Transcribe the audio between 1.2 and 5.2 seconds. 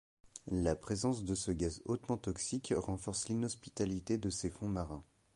de ce gaz hautement toxique renforce l’inhospitalité de ces fonds marins.